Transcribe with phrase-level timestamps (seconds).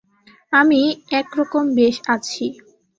[0.53, 0.81] আমি
[1.11, 2.45] এক রকম বেশ আছি।